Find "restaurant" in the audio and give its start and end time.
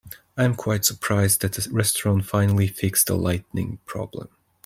1.71-2.25